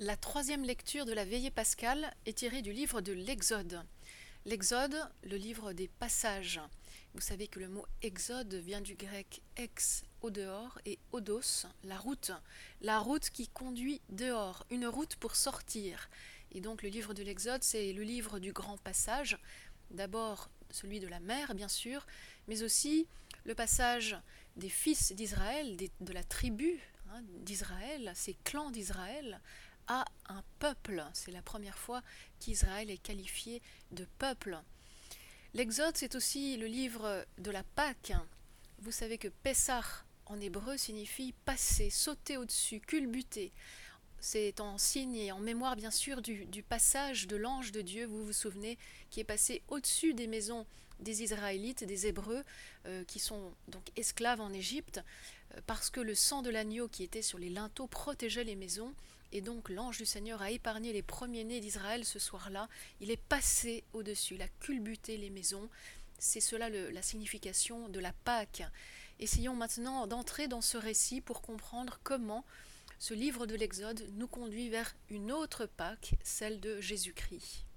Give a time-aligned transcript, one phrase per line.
[0.00, 3.82] La troisième lecture de la veillée pascale est tirée du livre de l'Exode.
[4.44, 6.60] L'Exode, le livre des passages.
[7.14, 11.98] Vous savez que le mot Exode vient du grec ex, au dehors, et odos, la
[11.98, 12.30] route.
[12.80, 16.08] La route qui conduit dehors, une route pour sortir.
[16.52, 19.36] Et donc le livre de l'Exode, c'est le livre du grand passage.
[19.90, 22.06] D'abord celui de la mer, bien sûr,
[22.46, 23.08] mais aussi
[23.42, 24.16] le passage
[24.54, 26.78] des fils d'Israël, de la tribu
[27.10, 29.40] hein, d'Israël, ces clans d'Israël,
[29.88, 31.04] à un peuple.
[31.12, 32.02] C'est la première fois
[32.38, 34.58] qu'Israël est qualifié de peuple.
[35.54, 38.12] L'Exode, c'est aussi le livre de la Pâque.
[38.80, 39.82] Vous savez que Pessah
[40.26, 43.50] en hébreu signifie passer, sauter au-dessus, culbuter.
[44.20, 48.26] C'est en signe et en mémoire bien sûr du, passage de l'ange de Dieu, vous
[48.26, 48.76] vous souvenez,
[49.10, 50.66] qui est passé au-dessus des maisons
[51.00, 52.42] des Israélites, des Hébreux,
[52.86, 55.00] euh, qui sont donc esclaves en Égypte,
[55.54, 58.92] euh, parce que le sang de l'agneau qui était sur les linteaux protégeait les maisons,
[59.32, 62.68] et donc l'ange du Seigneur a épargné les premiers-nés d'Israël ce soir-là.
[63.00, 65.68] Il est passé au-dessus, il a culbuté les maisons.
[66.18, 68.62] C'est cela la signification de la Pâque.
[69.20, 72.44] Essayons maintenant d'entrer dans ce récit pour comprendre comment
[72.98, 77.67] ce livre de l'Exode nous conduit vers une autre Pâque, celle de Jésus-Christ.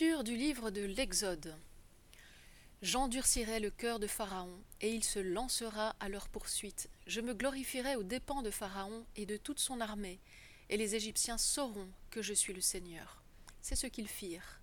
[0.00, 1.54] Du livre de l'Exode.
[2.80, 6.88] J'endurcirai le cœur de Pharaon, et il se lancera à leur poursuite.
[7.06, 10.18] Je me glorifierai aux dépens de Pharaon et de toute son armée,
[10.70, 13.22] et les Égyptiens sauront que je suis le Seigneur.
[13.60, 14.62] C'est ce qu'ils firent.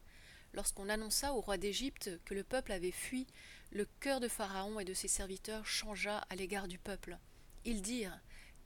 [0.54, 3.28] Lorsqu'on annonça au roi d'Égypte que le peuple avait fui,
[3.72, 7.16] le cœur de Pharaon et de ses serviteurs changea à l'égard du peuple.
[7.64, 8.20] Ils dirent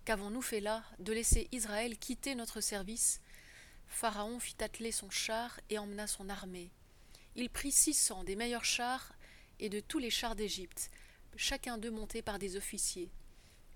[0.05, 3.19] Qu'avons-nous fait là de laisser Israël quitter notre service?
[3.91, 6.71] Pharaon fit atteler son char et emmena son armée.
[7.35, 9.13] Il prit six cents des meilleurs chars
[9.59, 10.89] et de tous les chars d'Égypte,
[11.35, 13.11] chacun d'eux monté par des officiers.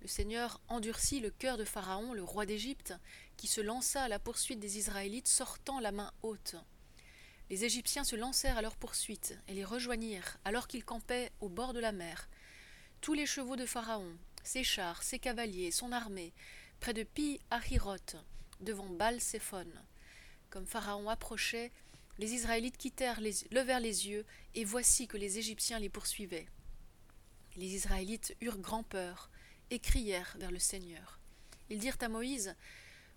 [0.01, 2.93] Le Seigneur endurcit le cœur de Pharaon, le roi d'Égypte,
[3.37, 6.55] qui se lança à la poursuite des Israélites, sortant la main haute.
[7.49, 11.73] Les Égyptiens se lancèrent à leur poursuite et les rejoignirent, alors qu'ils campaient au bord
[11.73, 12.29] de la mer.
[13.01, 16.33] Tous les chevaux de Pharaon, ses chars, ses cavaliers, son armée,
[16.79, 18.15] près de Pi Ahiroth,
[18.61, 19.67] devant Baal Séphon.
[20.50, 21.72] Comme Pharaon approchait,
[22.17, 23.19] les Israélites quittèrent
[23.51, 26.47] levèrent les yeux, et voici que les Égyptiens les poursuivaient.
[27.56, 29.29] Les Israélites eurent grand peur,
[29.69, 31.19] et crièrent vers le Seigneur.
[31.69, 32.55] Ils dirent à Moïse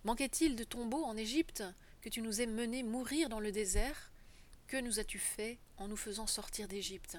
[0.05, 1.63] Manquait-il de tombeaux en Égypte,
[2.01, 4.11] que tu nous aies menés mourir dans le désert?
[4.67, 7.17] Que nous as-tu fait en nous faisant sortir d'Égypte?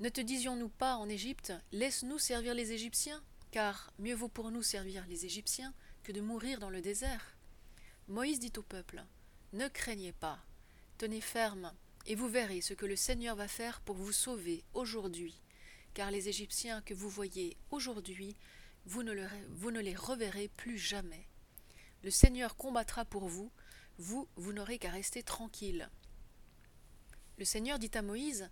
[0.00, 4.62] Ne te disions-nous pas en Égypte Laisse-nous servir les Égyptiens Car mieux vaut pour nous
[4.62, 5.72] servir les Égyptiens
[6.02, 7.33] que de mourir dans le désert.
[8.08, 9.02] Moïse dit au peuple
[9.54, 10.38] Ne craignez pas,
[10.98, 11.72] tenez ferme,
[12.06, 15.40] et vous verrez ce que le Seigneur va faire pour vous sauver aujourd'hui,
[15.94, 18.36] car les Égyptiens que vous voyez aujourd'hui,
[18.84, 21.26] vous ne, les reverrez plus jamais.
[22.02, 23.50] Le Seigneur combattra pour vous,
[23.96, 25.88] vous, vous n'aurez qu'à rester tranquille.
[27.38, 28.50] Le Seigneur dit à Moïse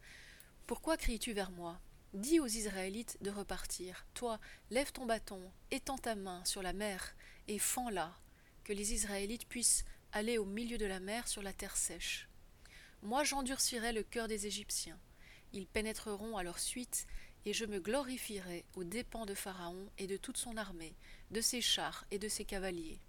[0.67, 1.79] Pourquoi cries-tu vers moi?
[2.15, 4.07] Dis aux Israélites de repartir.
[4.15, 4.41] Toi,
[4.71, 7.15] lève ton bâton, étends ta main sur la mer,
[7.49, 8.15] et fends-la,
[8.65, 12.29] que les Israélites puissent aller au milieu de la mer sur la terre sèche.
[13.03, 14.99] Moi j'endurcirai le cœur des Égyptiens.
[15.53, 17.07] Ils pénétreront à leur suite,
[17.45, 20.95] et je me glorifierai aux dépens de Pharaon et de toute son armée,
[21.31, 23.01] de ses chars et de ses cavaliers.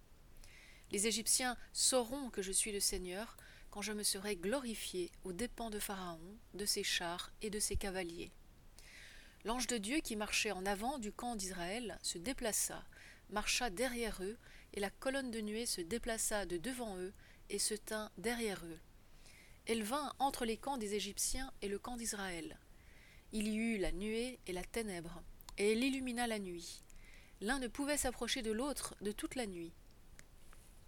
[0.91, 3.37] Les Égyptiens sauront que je suis le Seigneur
[3.69, 7.75] quand je me serai glorifié aux dépens de Pharaon, de ses chars et de ses
[7.75, 8.31] cavaliers.
[9.45, 12.83] L'ange de Dieu qui marchait en avant du camp d'Israël se déplaça,
[13.29, 14.37] marcha derrière eux
[14.73, 17.13] et la colonne de nuée se déplaça de devant eux
[17.49, 18.79] et se tint derrière eux.
[19.65, 22.57] Elle vint entre les camps des Égyptiens et le camp d'Israël.
[23.31, 25.23] Il y eut la nuée et la ténèbre,
[25.57, 26.83] et elle illumina la nuit.
[27.39, 29.73] L'un ne pouvait s'approcher de l'autre de toute la nuit.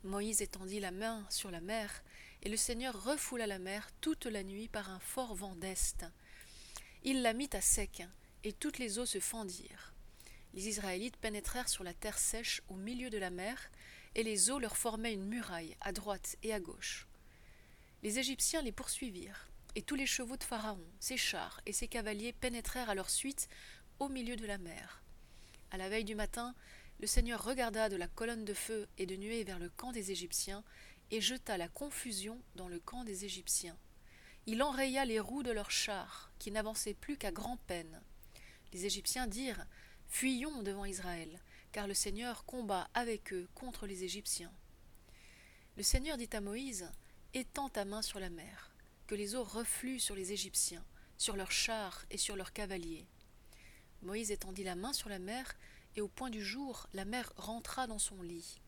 [0.03, 2.03] Moïse étendit la main sur la mer,
[2.43, 6.05] et le Seigneur refoula la mer toute la nuit par un fort vent d'est.
[7.03, 8.03] Il la mit à sec,
[8.43, 9.94] et toutes les eaux se fendirent
[10.55, 13.69] les Israélites pénétrèrent sur la terre sèche au milieu de la mer,
[14.15, 17.07] et les eaux leur formaient une muraille à droite et à gauche.
[18.01, 22.31] Les Égyptiens les poursuivirent, et tous les chevaux de Pharaon, ses chars et ses cavaliers
[22.31, 23.49] pénétrèrent à leur suite
[23.99, 25.03] au milieu de la mer.
[25.71, 26.55] À la veille du matin,
[27.01, 30.11] le Seigneur regarda de la colonne de feu et de nuée vers le camp des
[30.11, 30.63] Égyptiens,
[31.11, 33.77] et jeta la confusion dans le camp des Égyptiens.
[34.47, 38.01] Il enraya les roues de leurs chars, qui n'avançaient plus qu'à grand-peine.
[38.71, 39.65] Les Égyptiens dirent
[40.07, 41.41] Fuyons devant Israël,
[41.71, 44.53] car le Seigneur combat avec eux contre les Égyptiens.
[45.77, 46.89] Le Seigneur dit à Moïse,
[47.33, 48.73] Étends ta main sur la mer,
[49.07, 50.85] que les eaux refluent sur les Égyptiens,
[51.17, 53.05] sur leurs chars et sur leurs cavaliers.
[54.01, 55.57] Moïse étendit la main sur la mer,
[55.97, 58.61] et au point du jour, la mer rentra dans son lit.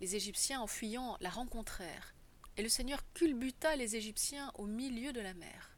[0.00, 2.14] Les Égyptiens, en fuyant, la rencontrèrent,
[2.56, 5.77] et le Seigneur culbuta les Égyptiens au milieu de la mer.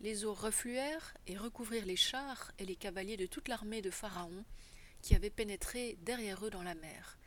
[0.00, 4.44] Les eaux refluèrent et recouvrirent les chars et les cavaliers de toute l'armée de Pharaon,
[5.02, 7.18] qui avait pénétré derrière eux dans la mer.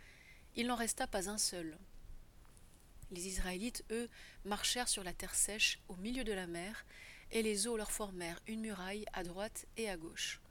[0.55, 1.77] Il n'en resta pas un seul.
[3.11, 4.09] Les Israélites, eux,
[4.43, 6.85] marchèrent sur la terre sèche au milieu de la mer,
[7.31, 10.41] et les eaux leur formèrent une muraille à droite et à gauche.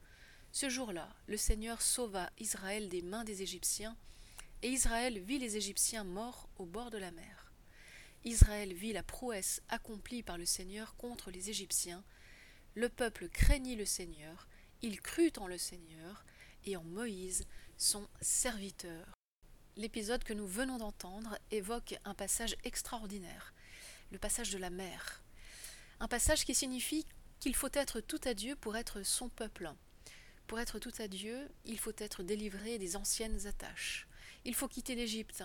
[0.53, 3.97] Ce jour-là, le Seigneur sauva Israël des mains des Égyptiens,
[4.63, 7.53] et Israël vit les Égyptiens morts au bord de la mer.
[8.25, 12.05] Israël vit la prouesse accomplie par le Seigneur contre les Égyptiens.
[12.75, 14.49] Le peuple craignit le Seigneur,
[14.81, 16.25] il crut en le Seigneur
[16.65, 17.45] et en Moïse,
[17.77, 19.13] son serviteur.
[19.77, 23.53] L'épisode que nous venons d'entendre évoque un passage extraordinaire,
[24.11, 25.23] le passage de la mer.
[26.01, 27.05] Un passage qui signifie
[27.41, 29.71] qu'il faut être tout à Dieu pour être son peuple.
[30.47, 34.09] Pour être tout à Dieu, il faut être délivré des anciennes attaches.
[34.47, 35.45] Il faut quitter l'Égypte.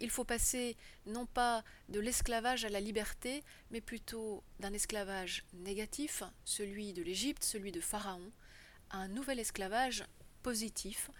[0.00, 0.76] Il faut passer
[1.06, 7.44] non pas de l'esclavage à la liberté, mais plutôt d'un esclavage négatif, celui de l'Égypte,
[7.44, 8.32] celui de Pharaon,
[8.90, 10.04] à un nouvel esclavage
[10.42, 11.10] positif.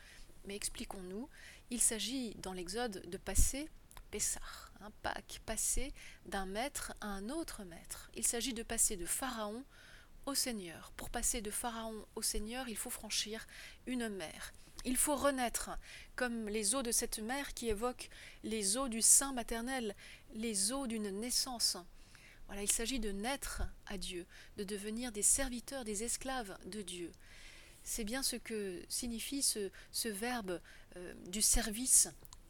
[0.47, 1.29] Mais expliquons-nous,
[1.71, 3.69] il s'agit dans l'Exode de passer
[4.11, 4.41] Pessah,
[4.81, 5.93] un Pâques, passer
[6.27, 8.11] d'un maître à un autre maître.
[8.15, 9.63] Il s'agit de passer de Pharaon
[10.27, 10.93] au Seigneur.
[10.97, 13.47] Pour passer de Pharaon au Seigneur, il faut franchir
[13.87, 14.53] une mer.
[14.85, 15.71] Il faut renaître,
[16.17, 18.09] comme les eaux de cette mer qui évoquent
[18.43, 19.95] les eaux du sein maternel,
[20.35, 21.77] les eaux d'une naissance.
[22.47, 27.13] Voilà, il s'agit de naître à Dieu, de devenir des serviteurs, des esclaves de Dieu.
[27.83, 29.71] C'est bien ce que signifie ce,
[30.09, 30.61] verbe
[30.97, 32.09] euh, du service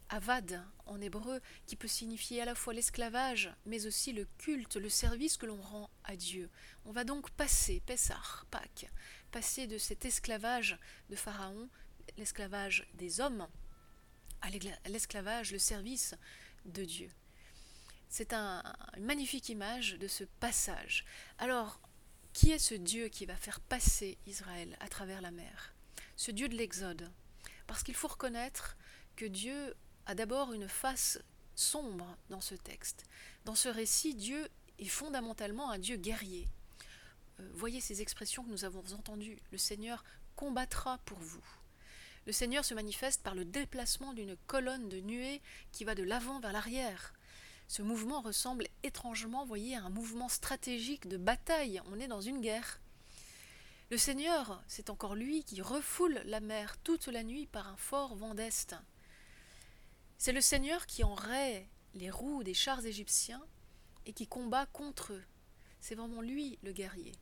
[0.09, 4.89] avad en hébreu, qui peut signifier à la fois l'esclavage, mais aussi le culte, le
[4.89, 6.49] service que l'on rend à Dieu.
[6.85, 8.91] On va donc passer, Pessah, Pâques,
[9.31, 10.77] passer de cet esclavage
[11.09, 11.69] de Pharaon,
[12.17, 13.47] l'esclavage des hommes,
[14.41, 14.49] à
[14.89, 16.15] l'esclavage, le service
[16.65, 17.09] de Dieu.
[18.09, 18.63] C'est un,
[18.97, 21.05] une magnifique image de ce passage.
[21.37, 21.79] Alors,
[22.33, 25.73] qui est ce Dieu qui va faire passer Israël à travers la mer?
[26.15, 27.11] Ce Dieu de l'Exode.
[27.67, 28.77] Parce qu'il faut reconnaître
[29.15, 29.75] que Dieu
[30.05, 31.19] a d'abord une face
[31.55, 33.05] sombre dans ce texte.
[33.45, 34.49] Dans ce récit, Dieu
[34.79, 36.47] est fondamentalement un Dieu guerrier.
[37.39, 39.39] Euh, voyez ces expressions que nous avons entendues.
[39.51, 40.03] Le Seigneur
[40.35, 41.43] combattra pour vous.
[42.25, 45.41] Le Seigneur se manifeste par le déplacement d'une colonne de nuée
[45.71, 47.13] qui va de l'avant vers l'arrière.
[47.67, 51.81] Ce mouvement ressemble étrangement, voyez, à un mouvement stratégique de bataille.
[51.91, 52.79] On est dans une guerre.
[53.89, 58.15] Le Seigneur, c'est encore lui qui refoule la mer toute la nuit par un fort
[58.15, 58.75] vent d'est.
[60.17, 63.43] C'est le Seigneur qui enraie les roues des chars égyptiens
[64.05, 65.23] et qui combat contre eux.
[65.79, 67.13] C'est vraiment lui le guerrier.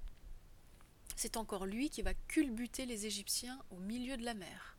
[1.16, 4.78] C'est encore lui qui va culbuter les Égyptiens au milieu de la mer.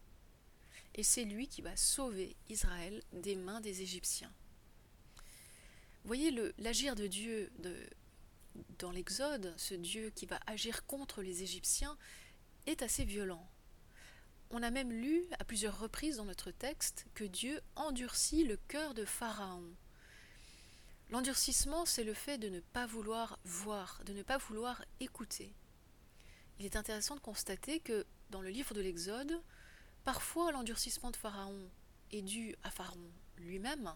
[0.94, 4.32] Et c'est lui qui va sauver Israël des mains des Égyptiens.
[6.04, 7.52] Voyez l'agir de Dieu
[8.78, 11.96] dans l'Exode, ce Dieu qui va agir contre les Égyptiens,
[12.66, 13.46] est assez violent.
[14.50, 18.94] On a même lu à plusieurs reprises dans notre texte que Dieu endurcit le cœur
[18.94, 19.62] de Pharaon.
[21.10, 25.52] L'endurcissement, c'est le fait de ne pas vouloir voir, de ne pas vouloir écouter.
[26.58, 29.40] Il est intéressant de constater que dans le livre de l'Exode,
[30.04, 31.70] parfois l'endurcissement de Pharaon
[32.10, 33.94] est dû à Pharaon lui-même.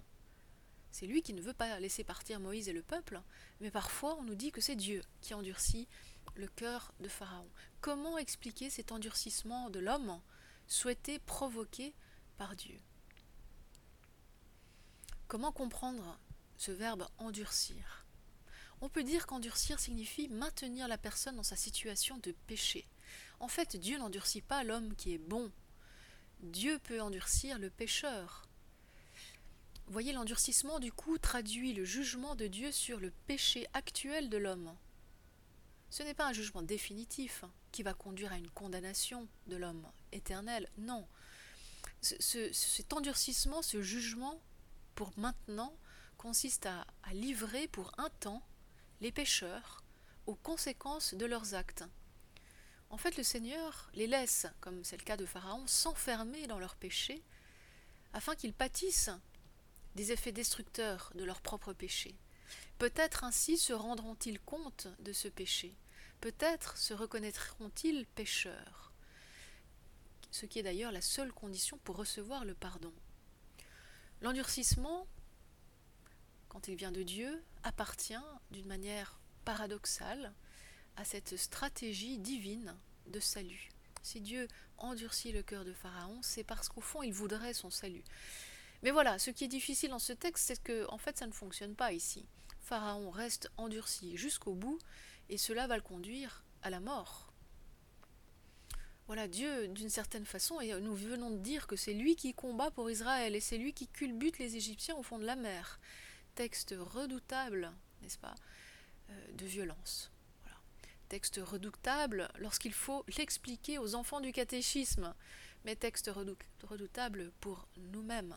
[0.90, 3.20] C'est lui qui ne veut pas laisser partir Moïse et le peuple,
[3.60, 5.88] mais parfois on nous dit que c'est Dieu qui endurcit
[6.36, 7.48] le cœur de Pharaon.
[7.80, 10.20] Comment expliquer cet endurcissement de l'homme
[10.66, 11.94] souhaité provoqué
[12.38, 12.80] par Dieu?
[15.26, 16.18] Comment comprendre
[16.56, 18.06] ce verbe endurcir?
[18.80, 22.86] On peut dire qu'endurcir signifie maintenir la personne dans sa situation de péché.
[23.40, 25.50] En fait, Dieu n'endurcit pas l'homme qui est bon.
[26.40, 28.46] Dieu peut endurcir le pécheur.
[29.86, 34.74] Voyez, l'endurcissement du coup traduit le jugement de Dieu sur le péché actuel de l'homme.
[35.90, 40.68] Ce n'est pas un jugement définitif qui va conduire à une condamnation de l'homme éternel.
[40.78, 41.06] Non.
[42.00, 44.40] cet endurcissement, ce jugement,
[44.94, 45.76] pour maintenant,
[46.16, 48.42] consiste à, à livrer pour un temps
[49.00, 49.84] les pécheurs
[50.26, 51.84] aux conséquences de leurs actes.
[52.90, 56.76] En fait, le Seigneur les laisse, comme c'est le cas de Pharaon, s'enfermer dans leurs
[56.76, 57.22] péchés,
[58.12, 59.10] afin qu'ils pâtissent
[59.94, 62.16] des effets destructeurs de leurs propres péchés.
[62.78, 65.74] Peut-être ainsi se rendront-ils compte de ce péché.
[66.20, 68.84] Peut-être se reconnaîtront-ils pécheurs
[70.34, 72.92] ce qui est d'ailleurs la seule condition pour recevoir le pardon.
[74.20, 75.06] L'endurcissement,
[76.48, 78.14] quand il vient de Dieu, appartient
[78.50, 80.32] d'une manière paradoxale
[80.96, 83.70] à cette stratégie divine de salut.
[84.02, 84.48] Si Dieu
[84.78, 88.04] endurcit le cœur de Pharaon, c'est parce qu'au fond, il voudrait son salut.
[88.82, 91.32] Mais voilà, ce qui est difficile dans ce texte, c'est que en fait, ça ne
[91.32, 92.26] fonctionne pas ici.
[92.60, 94.78] Pharaon reste endurci jusqu'au bout,
[95.30, 97.32] et cela va le conduire à la mort.
[99.06, 102.70] Voilà, Dieu, d'une certaine façon, et nous venons de dire que c'est lui qui combat
[102.70, 105.78] pour Israël, et c'est lui qui culbute les Égyptiens au fond de la mer.
[106.34, 107.70] Texte redoutable,
[108.02, 108.34] n'est-ce pas,
[109.10, 110.10] euh, de violence.
[111.14, 115.14] Texte redoutable lorsqu'il faut l'expliquer aux enfants du catéchisme,
[115.64, 116.10] mais texte
[116.64, 118.34] redoutable pour nous-mêmes.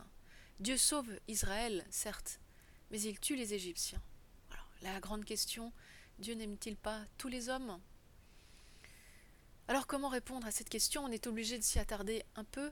[0.60, 2.38] Dieu sauve Israël, certes,
[2.92, 4.00] mais il tue les Égyptiens.
[4.82, 5.72] La grande question,
[6.20, 7.80] Dieu n'aime-t-il pas tous les hommes?
[9.66, 11.02] Alors comment répondre à cette question?
[11.02, 12.70] On est obligé de s'y attarder un peu.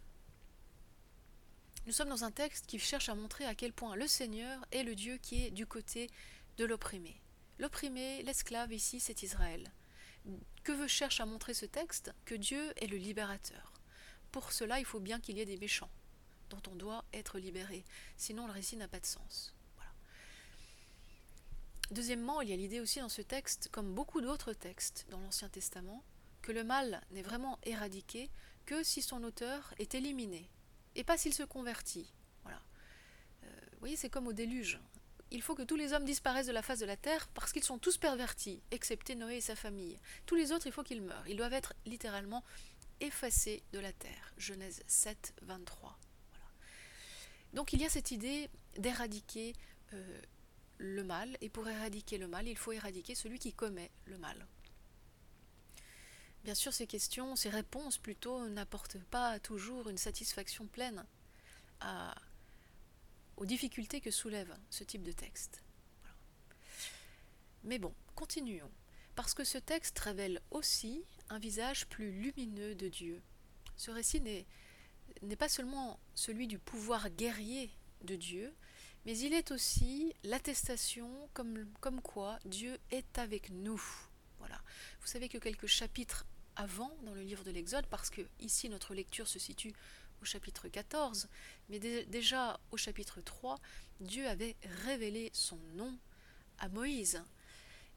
[1.86, 4.84] Nous sommes dans un texte qui cherche à montrer à quel point le Seigneur est
[4.84, 6.08] le Dieu qui est du côté
[6.58, 7.20] de l'opprimé.
[7.58, 9.68] L'opprimé, l'esclave ici, c'est Israël.
[10.64, 12.12] Que veut cherche à montrer ce texte?
[12.24, 13.72] Que Dieu est le libérateur.
[14.32, 15.90] Pour cela, il faut bien qu'il y ait des méchants
[16.50, 17.84] dont on doit être libéré.
[18.16, 19.54] Sinon, le récit n'a pas de sens.
[21.92, 25.48] Deuxièmement, il y a l'idée aussi dans ce texte, comme beaucoup d'autres textes dans l'Ancien
[25.48, 26.02] Testament,
[26.42, 28.28] que le mal n'est vraiment éradiqué
[28.64, 30.50] que si son auteur est éliminé,
[30.96, 32.12] et pas s'il se convertit.
[32.42, 32.60] Voilà.
[33.44, 34.80] Euh, vous voyez, c'est comme au déluge.
[35.30, 37.64] Il faut que tous les hommes disparaissent de la face de la terre parce qu'ils
[37.64, 39.98] sont tous pervertis, excepté Noé et sa famille.
[40.24, 41.26] Tous les autres, il faut qu'ils meurent.
[41.28, 42.44] Ils doivent être littéralement
[43.00, 44.32] effacés de la terre.
[44.38, 45.98] Genèse 7, 23.
[47.52, 49.54] Donc il y a cette idée d'éradiquer
[49.94, 50.20] euh,
[50.78, 54.46] le mal, et pour éradiquer le mal, il faut éradiquer celui qui commet le mal.
[56.44, 61.04] Bien sûr, ces questions, ces réponses plutôt, n'apportent pas toujours une satisfaction pleine
[63.36, 65.62] aux difficultés que soulève ce type de texte.
[67.64, 68.70] Mais bon, continuons,
[69.14, 73.22] parce que ce texte révèle aussi un visage plus lumineux de Dieu.
[73.76, 77.70] Ce récit n'est pas seulement celui du pouvoir guerrier
[78.02, 78.54] de Dieu,
[79.04, 83.82] mais il est aussi l'attestation comme, comme quoi Dieu est avec nous.
[84.38, 84.60] Voilà.
[85.00, 86.26] Vous savez que quelques chapitres
[86.56, 89.74] avant dans le livre de l'Exode, parce que ici notre lecture se situe
[90.22, 91.28] au chapitre 14,
[91.68, 93.58] mais déjà au chapitre 3,
[94.00, 95.98] Dieu avait révélé son nom
[96.58, 97.22] à Moïse.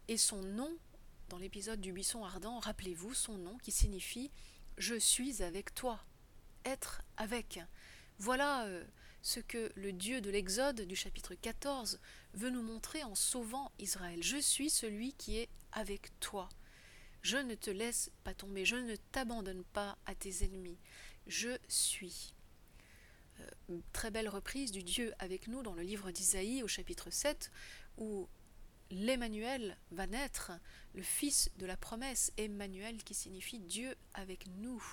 [0.07, 0.75] Et son nom,
[1.29, 4.31] dans l'épisode du buisson ardent, rappelez-vous son nom qui signifie
[4.77, 6.03] Je suis avec toi,
[6.65, 7.59] être avec.
[8.17, 8.83] Voilà euh,
[9.21, 11.99] ce que le Dieu de l'Exode du chapitre 14
[12.33, 14.23] veut nous montrer en sauvant Israël.
[14.23, 16.49] Je suis celui qui est avec toi.
[17.21, 20.77] Je ne te laisse pas tomber, je ne t'abandonne pas à tes ennemis,
[21.29, 22.33] je suis.
[23.39, 27.51] Euh, très belle reprise du Dieu avec nous dans le livre d'Isaïe au chapitre 7,
[27.97, 28.27] où
[28.91, 30.51] l'Emmanuel va naître,
[30.93, 34.83] le fils de la promesse, Emmanuel qui signifie Dieu avec nous.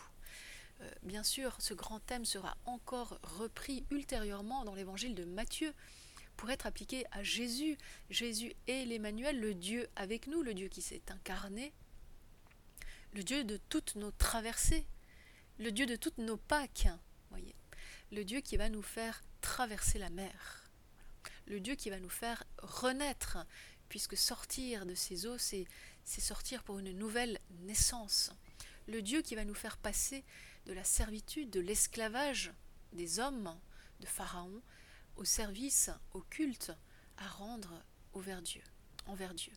[0.83, 5.73] Euh, bien sûr, ce grand thème sera encore repris ultérieurement dans l'évangile de Matthieu
[6.37, 7.79] pour être appliqué à Jésus.
[8.11, 11.73] Jésus est l'Emmanuel, le Dieu avec nous, le Dieu qui s'est incarné
[13.17, 14.87] le Dieu de toutes nos traversées,
[15.59, 16.89] le Dieu de toutes nos Pâques,
[17.31, 17.55] voyez,
[18.13, 20.71] le Dieu qui va nous faire traverser la mer,
[21.47, 23.39] le Dieu qui va nous faire renaître,
[23.89, 25.67] puisque sortir de ces eaux, c'est
[26.05, 28.33] sortir pour une nouvelle naissance,
[28.87, 30.25] le Dieu qui va nous faire passer
[30.67, 32.53] de la servitude, de l'esclavage
[32.93, 33.57] des hommes,
[34.01, 34.63] de Pharaon,
[35.17, 36.73] au service, au culte,
[37.17, 37.83] à rendre
[38.13, 38.63] envers Dieu,
[39.07, 39.53] envers Dieu.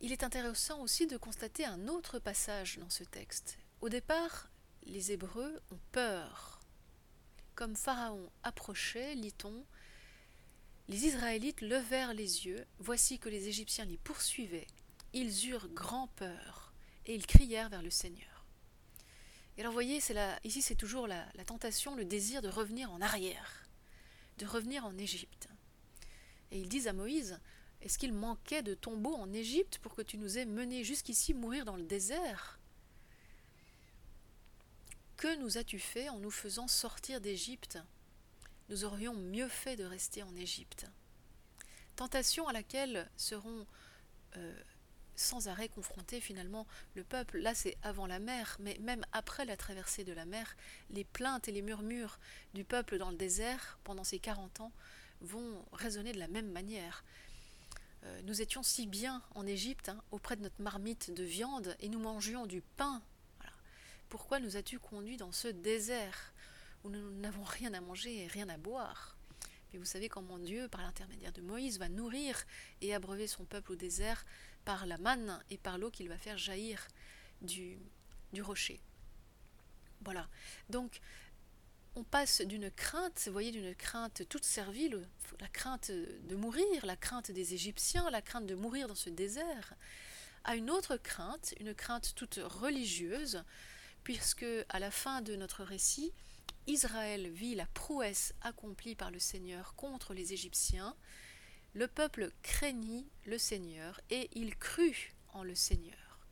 [0.00, 3.58] Il est intéressant aussi de constater un autre passage dans ce texte.
[3.80, 4.50] Au départ,
[4.82, 6.60] les Hébreux ont peur.
[7.54, 9.64] Comme Pharaon approchait, lit-on,
[10.88, 14.66] les Israélites levèrent les yeux, voici que les Égyptiens les poursuivaient.
[15.14, 16.74] Ils eurent grand peur,
[17.06, 18.44] et ils crièrent vers le Seigneur.
[19.56, 19.98] Et alors, voyez,
[20.44, 23.66] ici c'est toujours la, la tentation, le désir de revenir en arrière,
[24.36, 25.48] de revenir en Égypte.
[26.50, 27.40] Et ils disent à Moïse,
[27.80, 31.64] est-ce qu'il manquait de tombeaux en Égypte pour que tu nous aies menés jusqu'ici mourir
[31.64, 32.59] dans le désert?
[35.20, 37.78] Que nous as-tu fait en nous faisant sortir d'Égypte?
[38.70, 40.86] Nous aurions mieux fait de rester en Égypte.
[41.94, 43.66] Tentation à laquelle seront
[44.38, 44.62] euh,
[45.16, 47.36] sans arrêt confrontés finalement le peuple.
[47.36, 50.56] Là c'est avant la mer, mais même après la traversée de la mer,
[50.88, 52.18] les plaintes et les murmures
[52.54, 54.72] du peuple dans le désert pendant ces 40 ans
[55.20, 57.04] vont résonner de la même manière.
[58.04, 61.90] Euh, nous étions si bien en Égypte, hein, auprès de notre marmite de viande, et
[61.90, 63.02] nous mangions du pain.
[64.10, 66.34] Pourquoi nous as-tu conduits dans ce désert
[66.84, 69.16] où nous n'avons rien à manger et rien à boire?
[69.72, 72.44] Mais vous savez comment Dieu, par l'intermédiaire de Moïse, va nourrir
[72.80, 74.26] et abreuver son peuple au désert
[74.64, 76.86] par la manne et par l'eau qu'il va faire jaillir
[77.40, 77.78] du,
[78.32, 78.80] du rocher.
[80.04, 80.28] Voilà.
[80.68, 81.00] Donc,
[81.94, 85.08] on passe d'une crainte, vous voyez, d'une crainte toute servile,
[85.40, 89.74] la crainte de mourir, la crainte des Égyptiens, la crainte de mourir dans ce désert,
[90.42, 93.44] à une autre crainte, une crainte toute religieuse,
[94.10, 96.12] puisque à la fin de notre récit,
[96.66, 100.96] Israël vit la prouesse accomplie par le Seigneur contre les Égyptiens,
[101.74, 106.26] le peuple craignit le Seigneur et il crut en le Seigneur.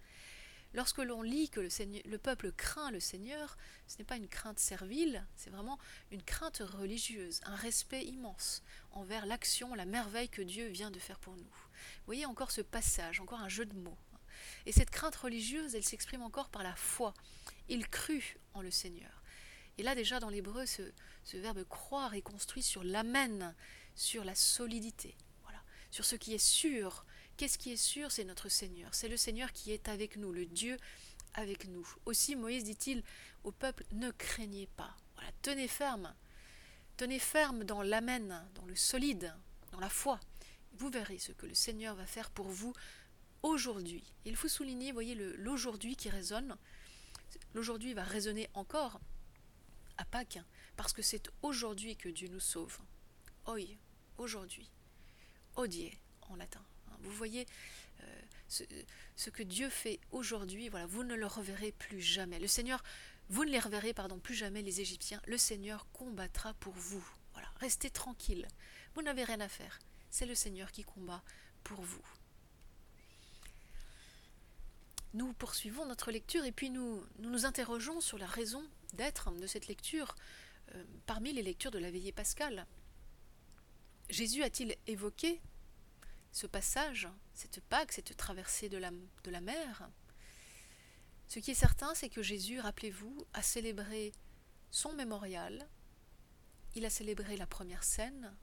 [0.75, 3.57] Lorsque l'on lit que le, peuple craint le Seigneur,
[3.87, 5.79] ce n'est pas une crainte servile, c'est vraiment
[6.11, 11.21] une crainte religieuse, un respect immense envers l'action, la merveille que Dieu vient de faire
[11.21, 11.55] pour nous.
[12.07, 13.99] Voyez encore ce passage, encore un jeu de mots.
[14.69, 17.15] Et cette crainte religieuse, elle s'exprime encore par la foi.
[17.69, 19.23] Il crut en le Seigneur.
[19.79, 20.83] Et là déjà dans l'hébreu, ce,
[21.25, 23.55] ce verbe croire est construit sur l'amen,
[23.97, 25.61] sur la solidité, voilà,
[25.91, 27.05] sur ce qui est sûr,
[27.39, 28.11] Qu'est-ce qui est sûr?
[28.11, 28.93] C'est notre Seigneur.
[28.93, 30.77] C'est le Seigneur qui est avec nous, le Dieu
[31.35, 31.89] avec nous.
[32.05, 33.05] Aussi, Moïse dit-il
[33.45, 34.97] au peuple, ne craignez pas.
[35.15, 36.13] Voilà, tenez ferme.
[36.97, 39.33] Tenez ferme dans l'amen, dans le solide,
[39.71, 40.19] dans la foi.
[40.73, 42.73] Vous verrez ce que le Seigneur va faire pour vous
[43.43, 44.05] aujourd'hui.
[44.25, 46.57] Il faut souligner, voyez, l'aujourd'hui qui résonne.
[47.55, 49.01] L'aujourd'hui va résonner encore
[49.97, 50.39] à Pâques,
[50.77, 52.79] parce que c'est aujourd'hui que Dieu nous sauve.
[53.47, 53.79] Oi,
[54.17, 54.71] aujourd'hui.
[55.57, 55.91] Odie
[56.29, 56.65] en latin.
[57.01, 57.47] Vous voyez
[58.03, 58.23] euh,
[59.17, 62.39] ce, que Dieu fait aujourd'hui, voilà, vous ne le reverrez plus jamais.
[62.39, 62.83] Le Seigneur,
[63.29, 65.21] vous ne les reverrez pardon, plus jamais les Égyptiens.
[65.27, 67.07] Le Seigneur combattra pour vous.
[67.33, 68.47] Voilà, restez tranquille.
[68.95, 69.79] Vous n'avez rien à faire.
[70.11, 71.23] C'est le Seigneur qui combat
[71.63, 72.05] pour vous.
[75.15, 78.63] Nous poursuivons notre lecture et puis nous nous, interrogeons sur la raison
[78.95, 80.15] d'être de cette lecture
[80.75, 82.67] euh, parmi les lectures de la veillée pascale.
[84.11, 85.41] Jésus a-t-il évoqué
[86.33, 88.91] ce passage, cette Pâque, cette traversée de la,
[89.25, 89.89] de la mer?
[91.27, 94.13] Ce qui est certain, c'est que Jésus, rappelez-vous, a célébré
[94.71, 95.69] son mémorial,
[96.75, 98.35] il a célébré la première scène,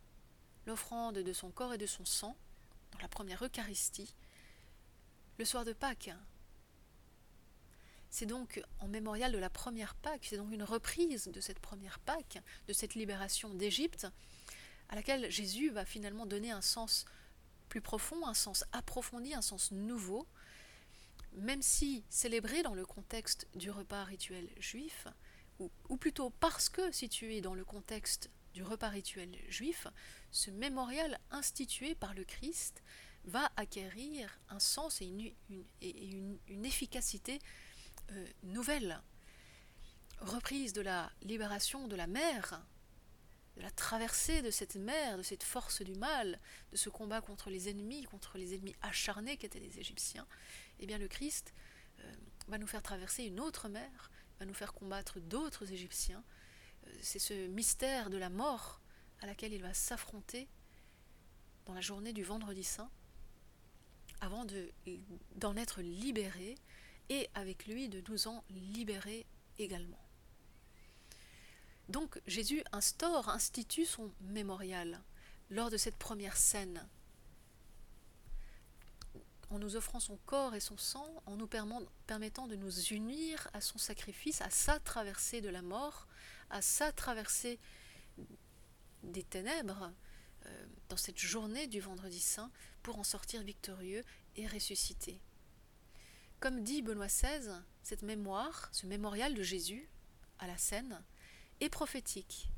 [0.65, 2.35] l'offrande de son corps et de son sang,
[2.91, 4.13] dans la première Eucharistie,
[5.37, 6.11] le soir de Pâques.
[8.15, 11.99] C'est donc en mémorial de la première Pâque, c'est donc une reprise de cette première
[11.99, 14.07] Pâque, de cette libération d'Égypte,
[14.87, 17.03] à laquelle Jésus va finalement donner un sens
[17.67, 20.25] plus profond, un sens approfondi, un sens nouveau,
[21.33, 25.09] même si célébré dans le contexte du repas rituel juif,
[25.59, 29.87] ou, plutôt parce que situé dans le contexte du repas rituel juif,
[30.31, 32.81] ce mémorial institué par le Christ
[33.25, 35.05] va acquérir un sens et
[35.49, 37.39] une, efficacité
[38.11, 39.01] euh, nouvelle.
[40.19, 42.65] Reprise de la libération de la mer,
[43.55, 46.39] de la traversée de cette mer, de cette force du mal,
[46.71, 50.27] de ce combat contre les ennemis, contre les ennemis acharnés qu'étaient les Égyptiens,
[50.79, 51.53] eh bien le Christ
[51.99, 52.13] euh,
[52.47, 56.23] va nous faire traverser une autre mer, va nous faire combattre d'autres Égyptiens.
[56.87, 58.81] Euh, c'est ce mystère de la mort
[59.21, 60.47] à laquelle il va s'affronter
[61.65, 62.91] dans la journée du vendredi saint,
[64.21, 64.45] avant
[65.35, 66.55] d'en être libéré
[67.09, 69.25] et avec lui de nous en libérer
[69.57, 69.99] également.
[71.89, 75.01] Donc Jésus instaure, institue son mémorial
[75.49, 76.87] lors de cette première scène,
[79.51, 83.61] en nous offrant son corps et son sang, en nous permettant de nous unir à
[83.61, 86.07] son sacrifice, à sa traversée de la mort,
[86.49, 87.59] à sa traversée
[89.03, 89.91] des ténèbres,
[90.47, 94.03] euh, dans cette journée du vendredi saint, pour en sortir victorieux
[94.35, 95.21] et ressuscité.
[96.45, 97.49] Comme dit Benoît XVI,
[97.81, 99.89] cette mémoire, ce mémorial de Jésus
[100.37, 101.03] à la scène,
[101.59, 102.51] et prophétique.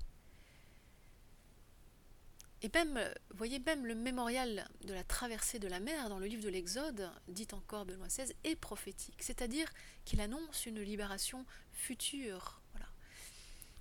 [2.62, 3.00] Et même,
[3.34, 7.10] voyez, même le mémorial de la traversée de la mer dans le livre de l'Exode,
[7.30, 9.72] dit encore Benoît XVI, est prophétique, c'est-à-dire
[10.04, 12.62] qu'il annonce une libération future.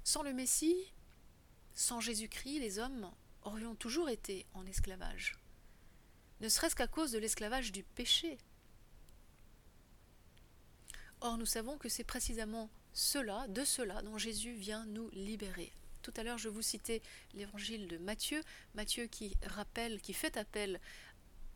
[0.05, 0.95] Sans le Messie,
[1.75, 3.11] sans Jésus-Christ, les hommes
[3.43, 5.35] aurions toujours été en esclavage,
[6.41, 8.39] ne serait-ce qu'à cause de l'esclavage du péché.
[11.27, 15.73] Or, nous savons que c'est précisément cela, de cela dont Jésus vient nous libérer.
[16.03, 17.03] Tout à l'heure, je vous citais
[17.35, 18.41] l'évangile de Matthieu,
[18.77, 20.81] Matthieu qui rappelle, qui fait appel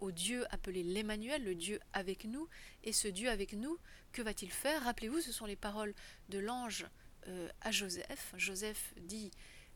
[0.00, 2.48] au Dieu appelé l'Emmanuel, le Dieu avec nous.
[2.82, 3.78] Et ce Dieu avec nous,
[4.10, 4.82] que va-t-il faire?
[4.82, 5.94] Rappelez-vous, ce sont les paroles
[6.30, 6.88] de l'ange
[7.28, 8.34] euh, à Joseph.
[8.36, 9.30] Joseph dit,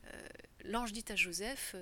[0.07, 0.27] euh,
[0.65, 1.73] l'ange dit à Joseph,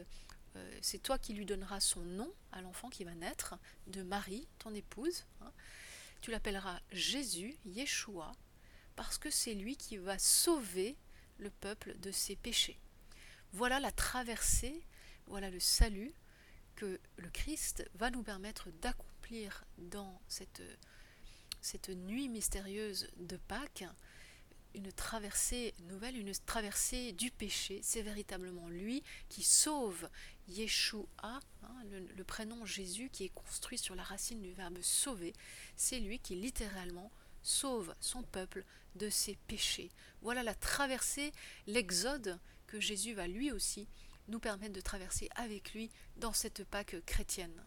[0.55, 3.55] euh, c'est toi qui lui donneras son nom à l'enfant qui va naître,
[3.87, 5.25] de Marie, ton épouse.
[5.41, 5.51] Hein.
[6.23, 8.31] Tu l'appelleras Jésus, Yeshua,
[8.95, 10.95] parce que c'est lui qui va sauver
[11.37, 12.79] le peuple de ses péchés.
[13.51, 14.85] Voilà la traversée,
[15.27, 16.13] voilà le salut
[16.77, 20.63] que le Christ va nous permettre d'accomplir dans cette,
[21.59, 23.83] cette nuit mystérieuse de Pâques,
[24.75, 27.81] une traversée nouvelle, une traversée du péché.
[27.83, 30.07] C'est véritablement lui qui sauve
[30.47, 31.39] Yeshua, hein,
[31.89, 35.33] le, le, prénom Jésus qui est construit sur la racine du verbe sauver.
[35.75, 37.11] C'est lui qui littéralement
[37.43, 39.89] sauve son peuple de ses péchés.
[40.21, 41.31] Voilà la traversée,
[41.67, 43.87] l'exode que Jésus va lui aussi
[44.27, 47.63] nous permettre de traverser avec lui dans cette Pâque chrétienne.